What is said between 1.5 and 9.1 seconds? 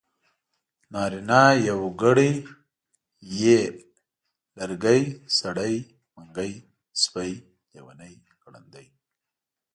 يوګړی ی لرګی سړی منګی سپی لېوانی ګړندی